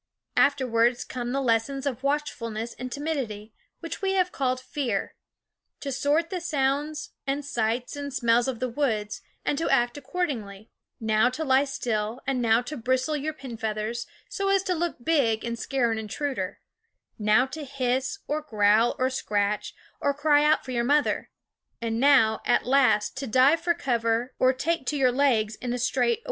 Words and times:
Afterwards 0.35 1.03
come 1.03 1.31
the 1.31 1.39
lessons 1.43 1.85
of 1.85 2.01
watchful 2.01 2.49
ness 2.49 2.73
and 2.73 2.91
timidity, 2.91 3.53
which 3.81 4.01
we 4.01 4.13
have 4.13 4.31
called 4.31 4.59
fear, 4.59 5.13
to 5.79 5.91
sort 5.91 6.31
the 6.31 6.41
sounds 6.41 7.11
and 7.27 7.45
sights 7.45 7.95
and 7.95 8.11
smells 8.11 8.47
of 8.47 8.59
the 8.59 8.67
woods, 8.67 9.21
and 9.45 9.59
to 9.59 9.69
act 9.69 9.99
accordingly; 9.99 10.71
now 10.99 11.29
to 11.29 11.43
lie 11.43 11.65
still, 11.65 12.19
and 12.25 12.41
now 12.41 12.63
to 12.63 12.77
bristle 12.77 13.15
your 13.15 13.31
pinfeathers, 13.33 14.07
so 14.27 14.49
as 14.49 14.63
to 14.63 14.73
look 14.73 15.05
big 15.05 15.45
and 15.45 15.59
scare 15.59 15.91
an 15.91 15.99
intruder; 15.99 16.61
now 17.19 17.45
to 17.45 17.63
hiss, 17.63 18.17
or 18.27 18.41
growl, 18.41 18.95
or 18.97 19.11
scratch, 19.11 19.75
or 19.99 20.15
cry 20.15 20.43
out 20.43 20.65
for 20.65 20.71
your 20.71 20.81
j 20.83 20.87
mother; 20.87 21.29
and 21.79 21.99
now, 21.99 22.41
at 22.43 22.65
last, 22.65 23.15
to 23.17 23.27
dive 23.27 23.59
for 23.61 23.75
cover 23.75 24.33
or 24.39 24.51
take 24.51 24.87
to 24.87 24.97
your 24.97 25.11
legs 25.11 25.53
in 25.57 25.71
a 25.73 25.77
straight 25.77 26.19